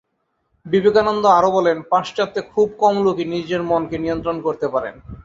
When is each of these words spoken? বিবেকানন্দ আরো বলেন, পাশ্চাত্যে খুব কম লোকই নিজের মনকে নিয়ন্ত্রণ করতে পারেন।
বিবেকানন্দ 0.65 1.23
আরো 1.37 1.49
বলেন, 1.51 1.77
পাশ্চাত্যে 1.89 2.41
খুব 2.53 2.67
কম 2.79 2.95
লোকই 3.03 3.25
নিজের 3.25 3.61
মনকে 3.63 3.97
নিয়ন্ত্রণ 3.97 4.37
করতে 4.41 4.67
পারেন। 4.67 4.95